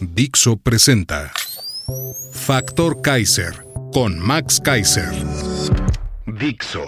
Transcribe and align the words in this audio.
Dixo 0.00 0.56
presenta 0.56 1.32
Factor 2.32 3.00
Kaiser 3.00 3.64
con 3.92 4.18
Max 4.18 4.60
Kaiser. 4.60 5.10
Dixo 6.26 6.84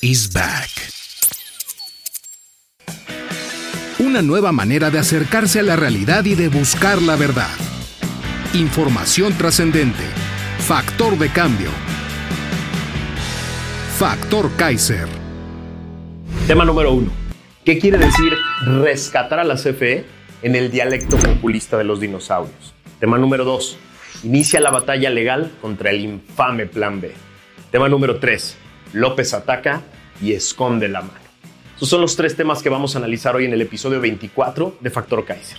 is 0.00 0.32
back. 0.32 0.70
Una 3.98 4.22
nueva 4.22 4.50
manera 4.52 4.90
de 4.90 4.98
acercarse 4.98 5.60
a 5.60 5.62
la 5.62 5.76
realidad 5.76 6.24
y 6.24 6.34
de 6.34 6.48
buscar 6.48 7.02
la 7.02 7.16
verdad. 7.16 7.54
Información 8.54 9.36
trascendente. 9.36 10.04
Factor 10.60 11.18
de 11.18 11.30
cambio. 11.30 11.70
Factor 13.98 14.50
Kaiser. 14.56 15.06
Tema 16.46 16.64
número 16.64 16.92
uno. 16.92 17.10
¿Qué 17.64 17.78
quiere 17.78 17.98
decir 17.98 18.32
rescatar 18.64 19.40
a 19.40 19.44
la 19.44 19.56
CFE 19.56 20.17
en 20.42 20.54
el 20.54 20.70
dialecto 20.70 21.16
populista 21.16 21.76
de 21.78 21.84
los 21.84 22.00
dinosaurios? 22.00 22.74
Tema 23.00 23.18
número 23.18 23.44
dos. 23.44 23.78
Inicia 24.22 24.60
la 24.60 24.70
batalla 24.70 25.10
legal 25.10 25.52
contra 25.60 25.90
el 25.90 26.00
infame 26.00 26.66
Plan 26.66 27.00
B. 27.00 27.12
Tema 27.70 27.88
número 27.88 28.18
tres. 28.18 28.56
López 28.92 29.34
ataca 29.34 29.82
y 30.20 30.32
esconde 30.32 30.88
la 30.88 31.02
mano. 31.02 31.28
Estos 31.74 31.90
son 31.90 32.00
los 32.00 32.16
tres 32.16 32.34
temas 32.34 32.62
que 32.62 32.68
vamos 32.68 32.94
a 32.94 32.98
analizar 32.98 33.36
hoy 33.36 33.44
en 33.44 33.52
el 33.52 33.62
episodio 33.62 34.00
24 34.00 34.78
de 34.80 34.90
Factor 34.90 35.24
Kaiser. 35.24 35.58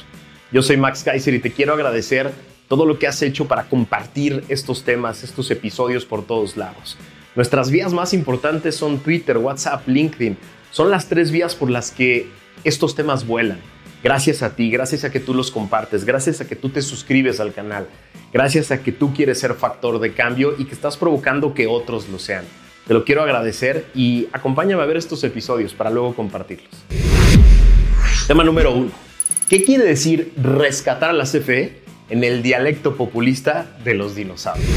Yo 0.51 0.61
soy 0.61 0.75
Max 0.75 1.03
Kaiser 1.03 1.33
y 1.33 1.39
te 1.39 1.51
quiero 1.51 1.73
agradecer 1.73 2.31
todo 2.67 2.85
lo 2.85 2.99
que 2.99 3.07
has 3.07 3.21
hecho 3.21 3.47
para 3.47 3.69
compartir 3.69 4.43
estos 4.49 4.83
temas, 4.83 5.23
estos 5.23 5.49
episodios 5.51 6.05
por 6.05 6.25
todos 6.25 6.57
lados. 6.57 6.97
Nuestras 7.35 7.71
vías 7.71 7.93
más 7.93 8.13
importantes 8.13 8.75
son 8.75 8.99
Twitter, 8.99 9.37
WhatsApp, 9.37 9.87
LinkedIn. 9.87 10.37
Son 10.71 10.91
las 10.91 11.07
tres 11.07 11.31
vías 11.31 11.55
por 11.55 11.69
las 11.69 11.91
que 11.91 12.27
estos 12.63 12.95
temas 12.95 13.25
vuelan. 13.25 13.59
Gracias 14.01 14.41
a 14.43 14.55
ti, 14.55 14.71
gracias 14.71 15.03
a 15.03 15.11
que 15.11 15.19
tú 15.19 15.33
los 15.33 15.51
compartes, 15.51 16.05
gracias 16.05 16.39
a 16.39 16.47
que 16.47 16.55
tú 16.55 16.69
te 16.69 16.81
suscribes 16.81 17.41
al 17.41 17.53
canal, 17.53 17.87
gracias 18.31 18.71
a 18.71 18.81
que 18.81 18.93
tú 18.93 19.13
quieres 19.13 19.39
ser 19.39 19.55
factor 19.55 19.99
de 19.99 20.13
cambio 20.13 20.55
y 20.57 20.65
que 20.65 20.73
estás 20.73 20.95
provocando 20.95 21.53
que 21.53 21.67
otros 21.67 22.07
lo 22.07 22.17
sean. 22.17 22.45
Te 22.87 22.93
lo 22.93 23.03
quiero 23.03 23.23
agradecer 23.23 23.87
y 23.93 24.29
acompáñame 24.31 24.81
a 24.81 24.85
ver 24.85 24.95
estos 24.95 25.21
episodios 25.25 25.73
para 25.73 25.89
luego 25.89 26.15
compartirlos. 26.15 26.69
Tema 28.25 28.45
número 28.45 28.73
uno. 28.73 28.91
¿Qué 29.49 29.65
quiere 29.65 29.83
decir 29.83 30.31
rescatar 30.41 31.09
a 31.09 31.13
la 31.13 31.25
CFE 31.25 31.81
en 32.09 32.23
el 32.23 32.41
dialecto 32.41 32.95
populista 32.95 33.75
de 33.83 33.95
los 33.95 34.15
dinosaurios? 34.15 34.69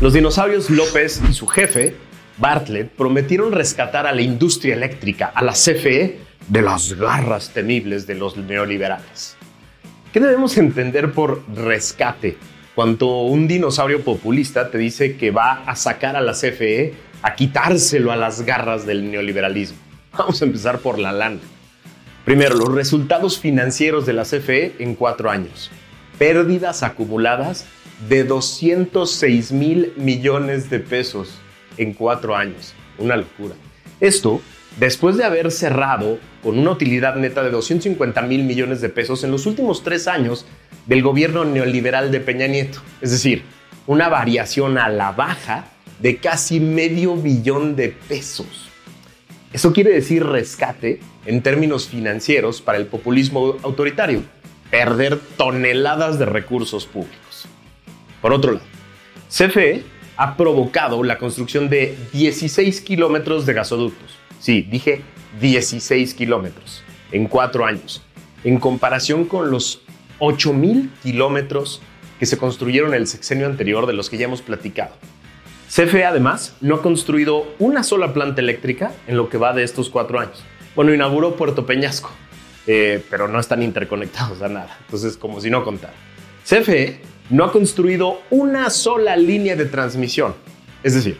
Los 0.00 0.14
dinosaurios 0.14 0.70
López 0.70 1.20
y 1.28 1.34
su 1.34 1.46
jefe, 1.46 1.94
Bartlett, 2.38 2.88
prometieron 2.88 3.52
rescatar 3.52 4.06
a 4.06 4.12
la 4.12 4.22
industria 4.22 4.74
eléctrica, 4.74 5.26
a 5.26 5.44
la 5.44 5.52
CFE, 5.52 6.18
de 6.48 6.62
las 6.62 6.92
garras 6.94 7.50
temibles 7.50 8.06
de 8.06 8.14
los 8.14 8.36
neoliberales. 8.36 9.36
¿Qué 10.12 10.20
debemos 10.20 10.56
entender 10.58 11.12
por 11.12 11.42
rescate 11.54 12.36
cuando 12.74 13.22
un 13.22 13.48
dinosaurio 13.48 14.02
populista 14.02 14.70
te 14.70 14.78
dice 14.78 15.16
que 15.16 15.30
va 15.30 15.64
a 15.64 15.74
sacar 15.76 16.16
a 16.16 16.20
la 16.20 16.32
CFE 16.32 16.94
a 17.22 17.34
quitárselo 17.34 18.12
a 18.12 18.16
las 18.16 18.42
garras 18.42 18.86
del 18.86 19.10
neoliberalismo? 19.10 19.78
Vamos 20.16 20.40
a 20.40 20.44
empezar 20.44 20.78
por 20.78 20.98
la 20.98 21.12
lana. 21.12 21.40
Primero, 22.24 22.54
los 22.54 22.72
resultados 22.72 23.38
financieros 23.38 24.06
de 24.06 24.12
la 24.12 24.22
CFE 24.22 24.76
en 24.78 24.94
cuatro 24.94 25.30
años. 25.30 25.70
Pérdidas 26.18 26.82
acumuladas 26.82 27.66
de 28.08 28.24
206 28.24 29.52
mil 29.52 29.92
millones 29.96 30.70
de 30.70 30.78
pesos 30.78 31.38
en 31.76 31.92
cuatro 31.92 32.36
años. 32.36 32.74
Una 32.98 33.16
locura. 33.16 33.54
Esto 34.00 34.40
después 34.78 35.16
de 35.16 35.24
haber 35.24 35.50
cerrado 35.50 36.18
con 36.42 36.58
una 36.58 36.72
utilidad 36.72 37.16
neta 37.16 37.42
de 37.42 37.50
250 37.50 38.22
mil 38.22 38.44
millones 38.44 38.80
de 38.80 38.88
pesos 38.88 39.24
en 39.24 39.30
los 39.30 39.46
últimos 39.46 39.82
tres 39.82 40.08
años 40.08 40.46
del 40.86 41.02
gobierno 41.02 41.44
neoliberal 41.44 42.10
de 42.10 42.20
Peña 42.20 42.46
Nieto. 42.46 42.80
Es 43.00 43.10
decir, 43.10 43.42
una 43.86 44.08
variación 44.08 44.78
a 44.78 44.88
la 44.88 45.12
baja 45.12 45.66
de 46.00 46.16
casi 46.16 46.60
medio 46.60 47.16
billón 47.16 47.76
de 47.76 47.88
pesos. 47.88 48.68
Eso 49.52 49.72
quiere 49.72 49.92
decir 49.92 50.24
rescate 50.26 51.00
en 51.26 51.42
términos 51.42 51.88
financieros 51.88 52.60
para 52.60 52.78
el 52.78 52.86
populismo 52.86 53.56
autoritario, 53.62 54.22
perder 54.70 55.18
toneladas 55.36 56.18
de 56.18 56.26
recursos 56.26 56.86
públicos. 56.86 57.46
Por 58.20 58.32
otro 58.32 58.52
lado, 58.52 58.66
CFE 59.28 59.84
ha 60.16 60.36
provocado 60.36 61.02
la 61.02 61.18
construcción 61.18 61.68
de 61.68 61.96
16 62.12 62.80
kilómetros 62.80 63.46
de 63.46 63.52
gasoductos. 63.52 64.23
Sí, 64.44 64.60
dije 64.60 65.00
16 65.40 66.12
kilómetros 66.12 66.82
en 67.12 67.28
cuatro 67.28 67.64
años, 67.64 68.02
en 68.44 68.60
comparación 68.60 69.24
con 69.24 69.50
los 69.50 69.80
8 70.18 70.52
mil 70.52 70.90
kilómetros 71.02 71.80
que 72.18 72.26
se 72.26 72.36
construyeron 72.36 72.92
el 72.92 73.06
sexenio 73.06 73.46
anterior 73.46 73.86
de 73.86 73.94
los 73.94 74.10
que 74.10 74.18
ya 74.18 74.26
hemos 74.26 74.42
platicado. 74.42 74.94
CFE 75.74 76.04
además 76.04 76.56
no 76.60 76.74
ha 76.74 76.82
construido 76.82 77.46
una 77.58 77.82
sola 77.82 78.12
planta 78.12 78.42
eléctrica 78.42 78.92
en 79.06 79.16
lo 79.16 79.30
que 79.30 79.38
va 79.38 79.54
de 79.54 79.62
estos 79.62 79.88
cuatro 79.88 80.20
años. 80.20 80.44
Bueno, 80.76 80.92
inauguró 80.92 81.36
Puerto 81.36 81.64
Peñasco, 81.64 82.10
eh, 82.66 83.02
pero 83.08 83.28
no 83.28 83.40
están 83.40 83.62
interconectados 83.62 84.42
a 84.42 84.48
nada, 84.50 84.76
entonces 84.84 85.16
como 85.16 85.40
si 85.40 85.48
no 85.48 85.64
contara. 85.64 85.94
CFE 86.46 87.00
no 87.30 87.44
ha 87.44 87.50
construido 87.50 88.20
una 88.28 88.68
sola 88.68 89.16
línea 89.16 89.56
de 89.56 89.64
transmisión. 89.64 90.34
Es 90.82 90.92
decir, 90.92 91.16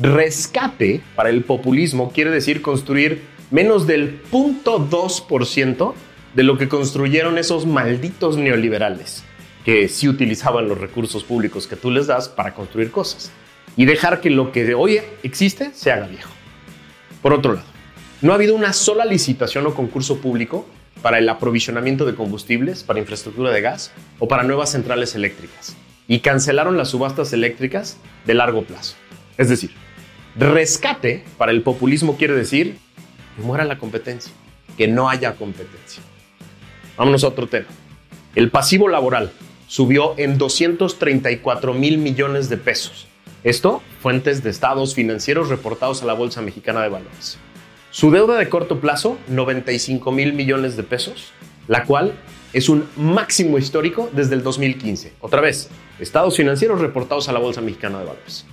rescate 0.00 1.00
para 1.14 1.30
el 1.30 1.44
populismo 1.44 2.10
quiere 2.12 2.30
decir 2.30 2.62
construir 2.62 3.22
menos 3.50 3.86
del 3.86 4.20
0.2% 4.30 5.94
de 6.34 6.42
lo 6.42 6.58
que 6.58 6.68
construyeron 6.68 7.38
esos 7.38 7.66
malditos 7.66 8.36
neoliberales, 8.36 9.22
que 9.64 9.88
sí 9.88 10.08
utilizaban 10.08 10.68
los 10.68 10.78
recursos 10.78 11.22
públicos 11.22 11.66
que 11.66 11.76
tú 11.76 11.90
les 11.90 12.06
das 12.06 12.28
para 12.28 12.54
construir 12.54 12.90
cosas 12.90 13.30
y 13.76 13.84
dejar 13.84 14.20
que 14.20 14.30
lo 14.30 14.52
que 14.52 14.64
de 14.64 14.74
hoy 14.74 15.00
existe 15.22 15.70
se 15.74 15.92
haga 15.92 16.08
viejo. 16.08 16.30
Por 17.22 17.32
otro 17.32 17.54
lado, 17.54 17.66
no 18.20 18.32
ha 18.32 18.36
habido 18.36 18.54
una 18.54 18.72
sola 18.72 19.04
licitación 19.04 19.66
o 19.66 19.74
concurso 19.74 20.18
público 20.18 20.66
para 21.02 21.18
el 21.18 21.28
aprovisionamiento 21.28 22.06
de 22.06 22.14
combustibles, 22.14 22.82
para 22.82 22.98
infraestructura 22.98 23.50
de 23.50 23.60
gas 23.60 23.92
o 24.18 24.26
para 24.26 24.42
nuevas 24.42 24.70
centrales 24.70 25.14
eléctricas. 25.14 25.76
Y 26.08 26.20
cancelaron 26.20 26.76
las 26.76 26.88
subastas 26.88 27.32
eléctricas 27.32 27.98
de 28.26 28.34
largo 28.34 28.64
plazo. 28.64 28.96
Es 29.36 29.48
decir, 29.48 29.70
rescate 30.36 31.24
para 31.38 31.52
el 31.52 31.62
populismo 31.62 32.16
quiere 32.16 32.34
decir 32.34 32.76
que 33.36 33.42
muera 33.42 33.64
la 33.64 33.78
competencia, 33.78 34.32
que 34.76 34.88
no 34.88 35.08
haya 35.08 35.34
competencia. 35.34 36.02
Vámonos 36.96 37.24
a 37.24 37.28
otro 37.28 37.46
tema. 37.46 37.66
El 38.34 38.50
pasivo 38.50 38.88
laboral 38.88 39.32
subió 39.66 40.14
en 40.18 40.38
234 40.38 41.74
mil 41.74 41.98
millones 41.98 42.48
de 42.48 42.56
pesos. 42.56 43.06
Esto, 43.42 43.82
fuentes 44.00 44.42
de 44.42 44.50
estados 44.50 44.94
financieros 44.94 45.48
reportados 45.48 46.02
a 46.02 46.06
la 46.06 46.14
Bolsa 46.14 46.40
Mexicana 46.40 46.82
de 46.82 46.88
Valores. 46.88 47.38
Su 47.90 48.10
deuda 48.10 48.38
de 48.38 48.48
corto 48.48 48.80
plazo, 48.80 49.18
95 49.28 50.10
mil 50.10 50.32
millones 50.32 50.76
de 50.76 50.82
pesos, 50.82 51.32
la 51.68 51.84
cual 51.84 52.12
es 52.52 52.68
un 52.68 52.88
máximo 52.96 53.58
histórico 53.58 54.10
desde 54.12 54.34
el 54.34 54.42
2015. 54.42 55.12
Otra 55.20 55.40
vez, 55.40 55.68
estados 56.00 56.36
financieros 56.36 56.80
reportados 56.80 57.28
a 57.28 57.32
la 57.32 57.38
Bolsa 57.38 57.60
Mexicana 57.60 57.98
de 57.98 58.06
Valores. 58.06 58.46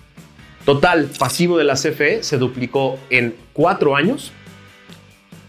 Total 0.66 1.10
pasivo 1.18 1.58
de 1.58 1.64
la 1.64 1.74
CFE 1.74 2.24
se 2.24 2.38
duplicó 2.38 3.00
en 3.10 3.36
cuatro 3.54 3.96
años. 3.96 4.32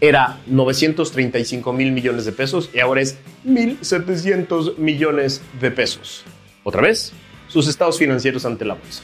Era 0.00 0.38
935 0.46 1.72
mil 1.72 1.92
millones 1.92 2.24
de 2.24 2.32
pesos 2.32 2.70
y 2.72 2.80
ahora 2.80 3.02
es 3.02 3.18
1.700 3.46 4.78
millones 4.78 5.42
de 5.60 5.70
pesos. 5.70 6.24
Otra 6.64 6.82
vez, 6.82 7.12
sus 7.48 7.68
estados 7.68 7.98
financieros 7.98 8.46
ante 8.46 8.64
la 8.64 8.74
bolsa. 8.74 9.02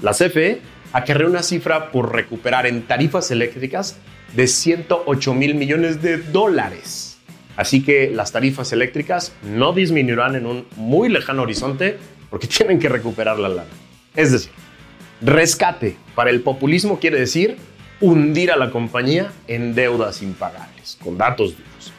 La 0.00 0.12
CFE 0.12 0.60
acarreó 0.92 1.28
una 1.28 1.42
cifra 1.42 1.90
por 1.90 2.12
recuperar 2.12 2.66
en 2.66 2.82
tarifas 2.82 3.30
eléctricas 3.30 3.96
de 4.34 4.46
108 4.46 5.34
mil 5.34 5.54
millones 5.54 6.00
de 6.02 6.18
dólares. 6.18 7.18
Así 7.56 7.82
que 7.82 8.10
las 8.10 8.32
tarifas 8.32 8.72
eléctricas 8.72 9.32
no 9.42 9.72
disminuirán 9.72 10.36
en 10.36 10.46
un 10.46 10.66
muy 10.76 11.08
lejano 11.08 11.42
horizonte 11.42 11.98
porque 12.30 12.46
tienen 12.58 12.78
que 12.78 12.88
recuperar 12.88 13.38
la 13.38 13.48
lana. 13.48 13.70
Es 14.14 14.32
decir, 14.32 14.52
rescate 15.22 15.96
para 16.14 16.30
el 16.30 16.42
populismo 16.42 16.98
quiere 16.98 17.18
decir 17.18 17.56
hundir 18.00 18.50
a 18.50 18.56
la 18.56 18.70
compañía 18.70 19.30
en 19.46 19.74
deudas 19.74 20.22
impagables, 20.22 20.98
con 21.02 21.16
datos 21.16 21.56
duros. 21.56 21.92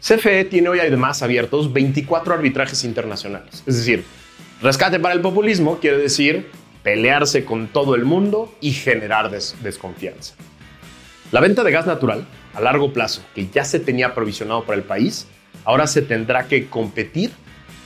CFE 0.00 0.44
tiene 0.44 0.68
hoy 0.68 0.80
además 0.80 1.22
abiertos 1.22 1.72
24 1.72 2.34
arbitrajes 2.34 2.84
internacionales. 2.84 3.62
Es 3.66 3.76
decir, 3.76 4.04
rescate 4.60 5.00
para 5.00 5.14
el 5.14 5.22
populismo 5.22 5.78
quiere 5.78 5.96
decir 5.96 6.50
pelearse 6.82 7.44
con 7.44 7.68
todo 7.68 7.94
el 7.94 8.04
mundo 8.04 8.54
y 8.60 8.72
generar 8.72 9.30
desconfianza. 9.30 10.34
La 11.32 11.40
venta 11.40 11.64
de 11.64 11.70
gas 11.70 11.86
natural 11.86 12.26
a 12.54 12.60
largo 12.60 12.92
plazo, 12.92 13.22
que 13.34 13.48
ya 13.48 13.64
se 13.64 13.80
tenía 13.80 14.08
aprovisionado 14.08 14.64
para 14.64 14.76
el 14.76 14.84
país, 14.84 15.26
ahora 15.64 15.86
se 15.86 16.02
tendrá 16.02 16.48
que 16.48 16.68
competir 16.68 17.30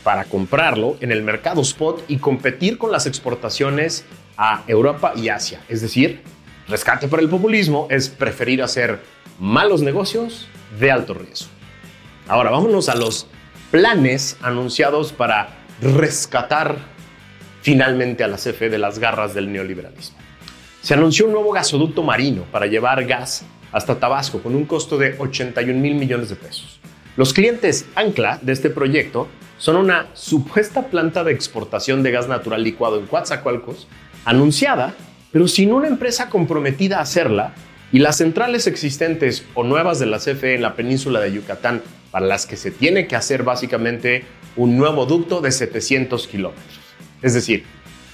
para 0.02 0.24
comprarlo 0.24 0.96
en 1.00 1.12
el 1.12 1.22
mercado 1.22 1.62
spot 1.62 2.04
y 2.08 2.18
competir 2.18 2.78
con 2.78 2.92
las 2.92 3.06
exportaciones 3.06 4.04
a 4.36 4.62
Europa 4.66 5.12
y 5.16 5.28
Asia. 5.28 5.60
Es 5.68 5.80
decir, 5.80 6.22
rescate 6.68 7.08
para 7.08 7.22
el 7.22 7.28
populismo 7.28 7.86
es 7.90 8.08
preferir 8.08 8.62
hacer 8.62 9.00
malos 9.38 9.82
negocios 9.82 10.48
de 10.78 10.90
alto 10.90 11.14
riesgo. 11.14 11.50
Ahora 12.28 12.50
vámonos 12.50 12.88
a 12.88 12.96
los 12.96 13.26
planes 13.70 14.36
anunciados 14.40 15.12
para 15.12 15.48
rescatar 15.80 16.76
finalmente 17.62 18.24
a 18.24 18.28
la 18.28 18.36
CFE 18.36 18.70
de 18.70 18.78
las 18.78 18.98
garras 18.98 19.34
del 19.34 19.52
neoliberalismo. 19.52 20.16
Se 20.80 20.94
anunció 20.94 21.26
un 21.26 21.32
nuevo 21.32 21.50
gasoducto 21.52 22.02
marino 22.02 22.42
para 22.52 22.66
llevar 22.66 23.04
gas 23.04 23.44
hasta 23.72 23.98
Tabasco 23.98 24.42
con 24.42 24.54
un 24.54 24.66
costo 24.66 24.98
de 24.98 25.16
81 25.18 25.80
mil 25.80 25.94
millones 25.94 26.28
de 26.28 26.36
pesos. 26.36 26.78
Los 27.16 27.32
clientes 27.32 27.86
ancla 27.94 28.38
de 28.42 28.52
este 28.52 28.70
proyecto 28.70 29.28
son 29.58 29.76
una 29.76 30.08
supuesta 30.14 30.88
planta 30.88 31.24
de 31.24 31.32
exportación 31.32 32.02
de 32.02 32.10
gas 32.10 32.28
natural 32.28 32.62
licuado 32.62 32.98
en 32.98 33.06
Coatzacoalcos, 33.06 33.88
anunciada, 34.24 34.94
pero 35.32 35.48
sin 35.48 35.72
una 35.72 35.88
empresa 35.88 36.30
comprometida 36.30 36.98
a 36.98 37.02
hacerla, 37.02 37.54
y 37.92 38.00
las 38.00 38.16
centrales 38.16 38.66
existentes 38.66 39.44
o 39.54 39.62
nuevas 39.62 39.98
de 39.98 40.06
la 40.06 40.18
CFE 40.18 40.54
en 40.54 40.62
la 40.62 40.74
península 40.74 41.20
de 41.20 41.32
Yucatán, 41.32 41.82
para 42.10 42.26
las 42.26 42.46
que 42.46 42.56
se 42.56 42.70
tiene 42.70 43.06
que 43.06 43.16
hacer 43.16 43.42
básicamente 43.42 44.24
un 44.56 44.76
nuevo 44.76 45.06
ducto 45.06 45.40
de 45.40 45.52
700 45.52 46.26
kilómetros. 46.26 46.80
Es 47.22 47.34
decir, 47.34 47.64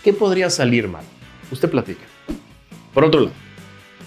¿qué 0.03 0.12
podría 0.12 0.51
salir 0.51 0.89
mal? 0.89 1.05
Usted 1.51 1.71
platica. 1.71 2.05
Por 2.93 3.05
otro 3.05 3.21
lado, 3.21 3.35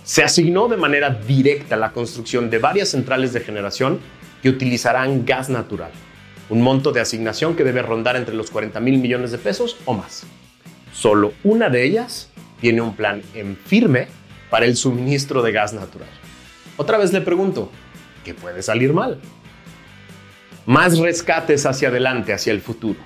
se 0.03 0.23
asignó 0.23 0.67
de 0.67 0.77
manera 0.77 1.09
directa 1.09 1.77
la 1.77 1.91
construcción 1.91 2.50
de 2.50 2.59
varias 2.59 2.89
centrales 2.89 3.33
de 3.33 3.39
generación 3.39 4.00
que 4.41 4.50
utilizarán 4.50 5.25
gas 5.25 5.50
natural, 5.50 5.91
un 6.50 6.61
monto 6.61 6.91
de 6.91 7.01
asignación 7.01 7.55
que 7.55 7.63
debe 7.63 7.81
rondar 7.81 8.15
entre 8.15 8.35
los 8.35 8.51
40 8.51 8.79
mil 8.79 9.00
millones 9.00 9.31
de 9.31 9.38
pesos 9.38 9.77
o 9.85 9.94
más. 9.94 10.25
Solo 10.93 11.33
una 11.43 11.69
de 11.69 11.83
ellas 11.83 12.29
tiene 12.61 12.81
un 12.81 12.95
plan 12.95 13.23
en 13.33 13.57
firme 13.57 14.07
para 14.49 14.65
el 14.65 14.77
suministro 14.77 15.41
de 15.41 15.51
gas 15.51 15.73
natural. 15.73 16.07
Otra 16.77 16.97
vez 16.97 17.11
le 17.11 17.21
pregunto, 17.21 17.71
¿qué 18.23 18.33
puede 18.33 18.61
salir 18.61 18.93
mal? 18.93 19.19
Más 20.65 20.99
rescates 20.99 21.65
hacia 21.65 21.89
adelante, 21.89 22.31
hacia 22.31 22.53
el 22.53 22.61
futuro. 22.61 22.99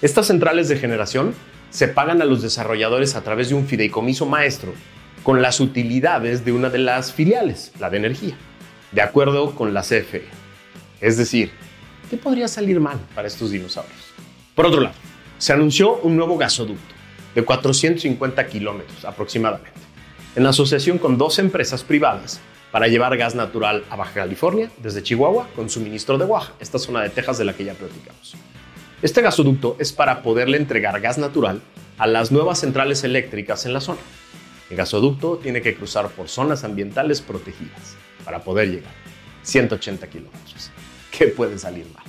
Estas 0.00 0.26
centrales 0.26 0.68
de 0.68 0.78
generación 0.78 1.34
se 1.70 1.86
pagan 1.86 2.22
a 2.22 2.24
los 2.24 2.42
desarrolladores 2.42 3.14
a 3.14 3.22
través 3.22 3.50
de 3.50 3.54
un 3.54 3.66
fideicomiso 3.66 4.26
maestro 4.26 4.72
con 5.22 5.42
las 5.42 5.60
utilidades 5.60 6.44
de 6.44 6.52
una 6.52 6.70
de 6.70 6.78
las 6.78 7.12
filiales, 7.12 7.72
la 7.78 7.90
de 7.90 7.98
energía, 7.98 8.36
de 8.92 9.02
acuerdo 9.02 9.54
con 9.54 9.74
la 9.74 9.82
CFE. 9.82 10.24
Es 11.00 11.16
decir, 11.18 11.50
¿qué 12.10 12.16
podría 12.16 12.48
salir 12.48 12.80
mal 12.80 12.98
para 13.14 13.28
estos 13.28 13.50
dinosaurios? 13.50 14.12
Por 14.54 14.66
otro 14.66 14.80
lado, 14.80 14.96
se 15.38 15.52
anunció 15.52 15.96
un 15.96 16.16
nuevo 16.16 16.38
gasoducto 16.38 16.93
de 17.34 17.44
450 17.44 18.46
kilómetros 18.46 19.04
aproximadamente, 19.04 19.80
en 20.36 20.46
asociación 20.46 20.98
con 20.98 21.18
dos 21.18 21.38
empresas 21.38 21.82
privadas 21.82 22.40
para 22.70 22.88
llevar 22.88 23.16
gas 23.16 23.34
natural 23.34 23.84
a 23.90 23.96
Baja 23.96 24.14
California 24.14 24.70
desde 24.78 25.02
Chihuahua 25.02 25.48
con 25.54 25.70
suministro 25.70 26.18
de 26.18 26.24
Oaxaca, 26.24 26.56
esta 26.60 26.78
zona 26.78 27.02
de 27.02 27.10
Texas 27.10 27.38
de 27.38 27.44
la 27.44 27.52
que 27.52 27.64
ya 27.64 27.74
platicamos. 27.74 28.34
Este 29.02 29.22
gasoducto 29.22 29.76
es 29.78 29.92
para 29.92 30.22
poderle 30.22 30.56
entregar 30.56 31.00
gas 31.00 31.18
natural 31.18 31.60
a 31.98 32.06
las 32.06 32.32
nuevas 32.32 32.60
centrales 32.60 33.04
eléctricas 33.04 33.66
en 33.66 33.72
la 33.72 33.80
zona. 33.80 34.00
El 34.70 34.76
gasoducto 34.76 35.36
tiene 35.36 35.62
que 35.62 35.74
cruzar 35.74 36.08
por 36.08 36.28
zonas 36.28 36.64
ambientales 36.64 37.20
protegidas 37.20 37.96
para 38.24 38.42
poder 38.42 38.70
llegar. 38.70 38.92
180 39.42 40.06
kilómetros. 40.08 40.70
¿Qué 41.16 41.26
puede 41.28 41.58
salir 41.58 41.86
mal? 41.94 42.02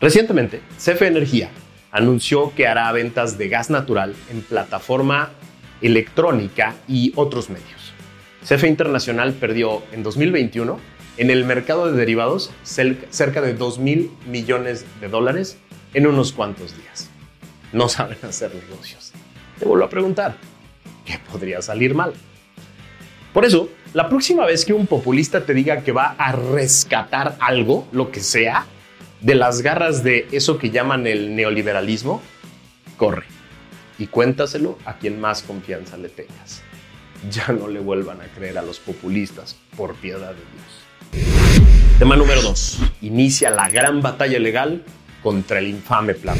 Recientemente, 0.00 0.60
CFE 0.76 1.06
Energía 1.06 1.50
anunció 1.94 2.52
que 2.56 2.66
hará 2.66 2.90
ventas 2.90 3.38
de 3.38 3.48
gas 3.48 3.70
natural 3.70 4.14
en 4.28 4.42
plataforma 4.42 5.30
electrónica 5.80 6.74
y 6.88 7.12
otros 7.14 7.50
medios. 7.50 7.92
CFE 8.44 8.66
Internacional 8.66 9.32
perdió 9.32 9.82
en 9.92 10.02
2021 10.02 10.78
en 11.18 11.30
el 11.30 11.44
mercado 11.44 11.90
de 11.90 11.96
derivados 11.96 12.50
cerca 12.64 13.40
de 13.40 13.54
2 13.54 13.78
mil 13.78 14.10
millones 14.26 14.84
de 15.00 15.08
dólares 15.08 15.56
en 15.94 16.08
unos 16.08 16.32
cuantos 16.32 16.76
días. 16.76 17.08
No 17.72 17.88
saben 17.88 18.18
hacer 18.22 18.52
negocios. 18.52 19.12
Te 19.60 19.64
vuelvo 19.64 19.84
a 19.84 19.88
preguntar, 19.88 20.36
¿qué 21.04 21.20
podría 21.30 21.62
salir 21.62 21.94
mal? 21.94 22.12
Por 23.32 23.44
eso, 23.44 23.68
la 23.92 24.08
próxima 24.08 24.44
vez 24.44 24.64
que 24.64 24.72
un 24.72 24.88
populista 24.88 25.46
te 25.46 25.54
diga 25.54 25.82
que 25.82 25.92
va 25.92 26.16
a 26.18 26.32
rescatar 26.32 27.36
algo, 27.38 27.86
lo 27.92 28.10
que 28.10 28.18
sea, 28.18 28.66
de 29.24 29.34
las 29.34 29.62
garras 29.62 30.04
de 30.04 30.28
eso 30.32 30.58
que 30.58 30.68
llaman 30.68 31.06
el 31.06 31.34
neoliberalismo, 31.34 32.20
corre 32.98 33.24
y 33.98 34.08
cuéntaselo 34.08 34.78
a 34.84 34.98
quien 34.98 35.18
más 35.18 35.42
confianza 35.42 35.96
le 35.96 36.10
tengas. 36.10 36.62
Ya 37.30 37.48
no 37.48 37.68
le 37.68 37.80
vuelvan 37.80 38.20
a 38.20 38.24
creer 38.24 38.58
a 38.58 38.62
los 38.62 38.80
populistas, 38.80 39.56
por 39.78 39.94
piedad 39.94 40.34
de 40.34 40.42
Dios. 41.22 41.26
Tema 41.98 42.16
número 42.16 42.42
2. 42.42 42.80
Inicia 43.00 43.48
la 43.48 43.70
gran 43.70 44.02
batalla 44.02 44.38
legal 44.38 44.84
contra 45.22 45.58
el 45.58 45.68
infame 45.68 46.12
plan. 46.12 46.36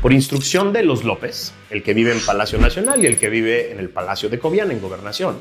Por 0.00 0.12
instrucción 0.12 0.72
de 0.72 0.84
los 0.84 1.02
López, 1.02 1.52
el 1.70 1.82
que 1.82 1.94
vive 1.94 2.12
en 2.12 2.20
Palacio 2.20 2.60
Nacional 2.60 3.02
y 3.02 3.08
el 3.08 3.18
que 3.18 3.28
vive 3.28 3.72
en 3.72 3.80
el 3.80 3.88
Palacio 3.88 4.28
de 4.28 4.38
Cobian 4.38 4.70
en 4.70 4.80
Gobernación, 4.80 5.40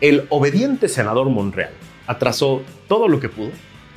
el 0.00 0.26
obediente 0.28 0.88
senador 0.88 1.30
Monreal 1.30 1.72
atrasó 2.08 2.64
todo 2.88 3.06
lo 3.06 3.20
que 3.20 3.28
pudo 3.28 3.52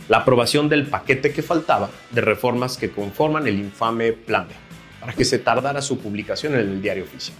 la 0.09 0.17
aprobación 0.17 0.67
del 0.67 0.87
paquete 0.87 1.31
que 1.31 1.43
faltaba 1.43 1.89
de 2.11 2.21
reformas 2.21 2.75
que 2.77 2.89
conforman 2.89 3.47
el 3.47 3.59
infame 3.59 4.11
Plan 4.11 4.47
B, 4.47 4.55
para 4.99 5.13
que 5.13 5.23
se 5.23 5.39
tardara 5.39 5.81
su 5.81 5.99
publicación 5.99 6.55
en 6.55 6.61
el 6.61 6.81
diario 6.81 7.03
oficial. 7.03 7.37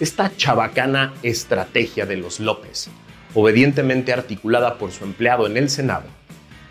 Esta 0.00 0.34
chabacana 0.34 1.12
estrategia 1.22 2.06
de 2.06 2.16
los 2.16 2.40
López, 2.40 2.88
obedientemente 3.34 4.12
articulada 4.12 4.78
por 4.78 4.92
su 4.92 5.04
empleado 5.04 5.46
en 5.46 5.56
el 5.56 5.68
Senado, 5.68 6.04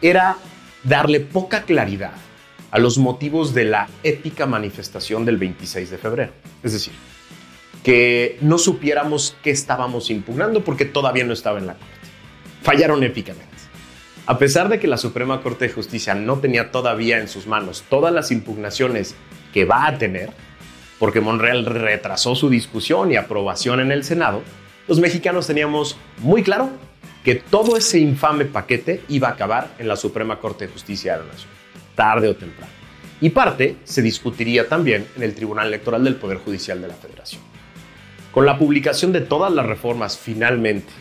era 0.02 0.38
darle 0.84 1.20
poca 1.20 1.64
claridad 1.64 2.14
a 2.72 2.80
los 2.80 2.98
motivos 2.98 3.54
de 3.54 3.66
la 3.66 3.90
épica 4.04 4.46
manifestación 4.46 5.26
del 5.26 5.38
26 5.38 5.90
de 5.90 5.98
febrero. 5.98 6.32
Es 6.64 6.72
decir, 6.72 6.94
que 7.84 8.38
no 8.42 8.58
supiéramos 8.58 9.36
qué 9.44 9.52
estábamos 9.52 10.10
impugnando 10.10 10.64
porque 10.64 10.86
todavía 10.86 11.26
no 11.26 11.34
estaba 11.34 11.60
en 11.60 11.68
la 11.68 11.74
Corte. 11.74 11.88
Fallaron 12.64 13.04
épicamente. 13.04 13.51
A 14.32 14.38
pesar 14.38 14.70
de 14.70 14.80
que 14.80 14.88
la 14.88 14.96
Suprema 14.96 15.42
Corte 15.42 15.68
de 15.68 15.74
Justicia 15.74 16.16
no 16.16 16.40
tenía 16.40 16.72
todavía 16.72 17.20
en 17.20 17.28
sus 17.28 17.48
manos 17.48 17.84
todas 17.90 18.14
las 18.14 18.32
impugnaciones 18.32 19.14
que 19.54 19.66
va 19.66 19.86
a 19.86 19.98
tener, 19.98 20.30
porque 21.00 21.20
Monreal 21.20 21.66
retrasó 21.66 22.34
su 22.34 22.50
discusión 22.50 23.12
y 23.12 23.18
aprobación 23.18 23.82
en 23.82 23.92
el 23.92 24.06
Senado, 24.06 24.42
los 24.88 25.02
mexicanos 25.02 25.48
teníamos 25.48 25.98
muy 26.20 26.44
claro 26.44 26.70
que 27.26 27.36
todo 27.36 27.76
ese 27.76 28.00
infame 28.00 28.46
paquete 28.46 29.02
iba 29.10 29.28
a 29.28 29.32
acabar 29.32 29.76
en 29.80 29.90
la 29.90 29.98
Suprema 29.98 30.40
Corte 30.40 30.66
de 30.66 30.72
Justicia 30.72 31.18
de 31.18 31.26
la 31.26 31.34
Nación 31.34 31.52
tarde 31.96 32.30
o 32.30 32.36
temprano. 32.38 32.72
Y 33.20 33.32
parte 33.32 33.76
se 33.84 34.02
discutiría 34.02 34.70
también 34.70 35.08
en 35.18 35.24
el 35.24 35.36
Tribunal 35.36 35.68
Electoral 35.68 36.06
del 36.06 36.16
Poder 36.16 36.38
Judicial 36.38 36.82
de 36.82 36.88
la 36.88 36.94
Federación. 36.94 37.42
Con 38.32 38.46
la 38.46 38.58
publicación 38.58 39.12
de 39.12 39.20
todas 39.20 39.52
las 39.52 39.66
reformas 39.66 40.18
finalmente 40.18 40.94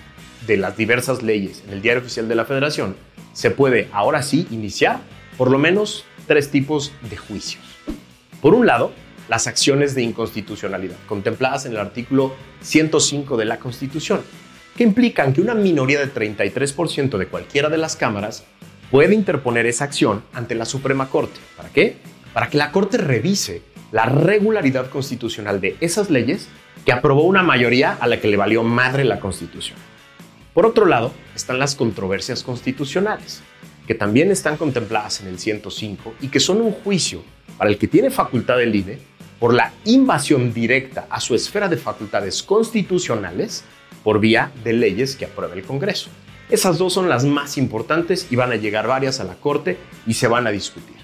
de 0.49 0.57
las 0.57 0.77
diversas 0.77 1.23
leyes 1.23 1.63
en 1.69 1.75
el 1.75 1.81
Diario 1.81 2.03
Oficial 2.03 2.27
de 2.27 2.35
la 2.35 2.45
Federación, 2.45 2.97
se 3.33 3.51
puede 3.51 3.89
ahora 3.93 4.23
sí 4.23 4.47
iniciar 4.51 5.01
por 5.37 5.51
lo 5.51 5.59
menos 5.59 6.05
tres 6.27 6.51
tipos 6.51 6.93
de 7.09 7.17
juicios. 7.17 7.63
Por 8.41 8.55
un 8.55 8.67
lado, 8.67 8.93
las 9.29 9.47
acciones 9.47 9.95
de 9.95 10.03
inconstitucionalidad, 10.03 10.97
contempladas 11.07 11.67
en 11.67 11.73
el 11.73 11.79
artículo 11.79 12.35
105 12.63 13.37
de 13.37 13.45
la 13.45 13.59
Constitución, 13.59 14.23
que 14.77 14.85
implican 14.85 15.33
que 15.33 15.41
una 15.41 15.55
minoría 15.55 16.01
de 16.01 16.13
33% 16.13 17.19
de 17.19 17.27
cualquiera 17.27 17.69
de 17.69 17.79
las 17.79 17.97
cámaras 17.97 18.45
puede 18.91 19.15
interponer 19.15 19.67
esa 19.67 19.85
acción 19.85 20.25
ante 20.33 20.55
la 20.55 20.65
Suprema 20.65 21.09
Corte. 21.09 21.39
¿Para 21.57 21.69
qué? 21.69 21.99
Para 22.33 22.49
que 22.49 22.59
la 22.59 22.73
Corte 22.73 22.99
revise 22.99 23.63
la 23.93 24.07
regularidad 24.07 24.89
constitucional 24.91 25.61
de 25.61 25.77
esas 25.81 26.11
leyes 26.11 26.49
que 26.85 26.93
aprobó 26.93 27.23
una 27.23 27.43
mayoría 27.43 27.97
a 28.01 28.07
la 28.07 28.21
que 28.21 28.29
le 28.29 28.37
valió 28.37 28.63
madre 28.63 29.05
la 29.05 29.21
Constitución. 29.21 29.79
Por 30.55 30.67
otro 30.67 30.85
lado, 30.87 31.13
están 31.37 31.61
las 31.61 31.77
controversias 31.77 32.43
constitucionales, 32.43 33.41
que 33.87 33.95
también 33.95 34.33
están 34.33 34.57
contempladas 34.57 35.21
en 35.21 35.29
el 35.29 35.39
105 35.39 36.15
y 36.21 36.29
que 36.29 36.41
son 36.41 36.61
un 36.61 36.73
juicio 36.73 37.23
para 37.57 37.71
el 37.71 37.79
que 37.79 37.87
tiene 37.87 38.11
facultad 38.11 38.57
del 38.57 38.75
INE 38.75 38.99
por 39.39 39.55
la 39.55 39.73
invasión 39.85 40.53
directa 40.53 41.07
a 41.09 41.21
su 41.21 41.35
esfera 41.35 41.69
de 41.69 41.77
facultades 41.77 42.43
constitucionales 42.43 43.65
por 44.03 44.19
vía 44.19 44.51
de 44.65 44.73
leyes 44.73 45.15
que 45.15 45.25
aprueba 45.25 45.55
el 45.55 45.63
Congreso. 45.63 46.11
Esas 46.51 46.79
dos 46.79 46.93
son 46.93 47.09
las 47.09 47.25
más 47.25 47.57
importantes 47.57 48.27
y 48.29 48.37
van 48.37 48.51
a 48.51 48.57
llegar 48.57 48.89
varias 48.89 49.21
a 49.21 49.25
la 49.25 49.35
Corte 49.35 49.79
y 50.07 50.15
se 50.15 50.27
van 50.27 50.49
a 50.49 50.51
discutir. 50.51 50.97